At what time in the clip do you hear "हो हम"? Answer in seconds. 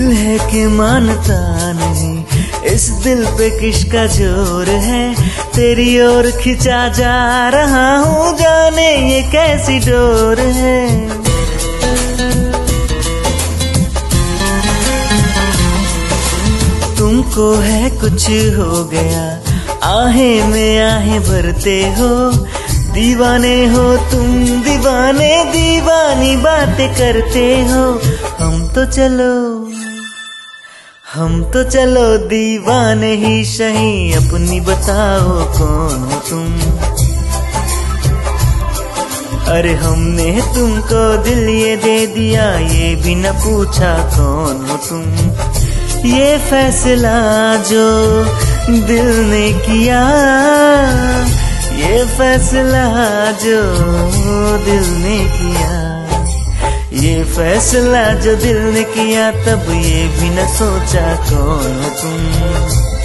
27.62-28.66